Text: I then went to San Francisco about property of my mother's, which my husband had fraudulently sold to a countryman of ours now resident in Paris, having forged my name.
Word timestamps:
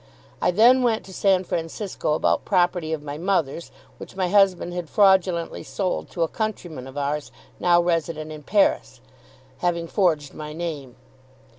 I 0.41 0.49
then 0.49 0.81
went 0.81 1.05
to 1.05 1.13
San 1.13 1.43
Francisco 1.43 2.13
about 2.15 2.43
property 2.43 2.91
of 2.91 3.03
my 3.03 3.19
mother's, 3.19 3.69
which 3.99 4.15
my 4.15 4.29
husband 4.29 4.73
had 4.73 4.89
fraudulently 4.89 5.61
sold 5.61 6.09
to 6.09 6.23
a 6.23 6.27
countryman 6.27 6.87
of 6.87 6.97
ours 6.97 7.31
now 7.59 7.79
resident 7.79 8.31
in 8.31 8.41
Paris, 8.41 8.99
having 9.59 9.87
forged 9.87 10.33
my 10.33 10.53
name. 10.53 10.95